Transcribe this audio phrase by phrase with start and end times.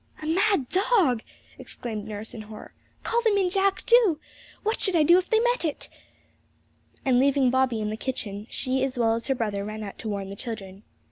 [0.19, 1.21] 'A mad dog!'
[1.59, 4.19] exclaimed nurse in horror; 'call them in, Jack, do!
[4.63, 5.89] What should I do if they met it?'
[7.05, 10.09] And leaving Bobby in the kitchen, she as well as her brother ran out to
[10.09, 10.81] warn the children.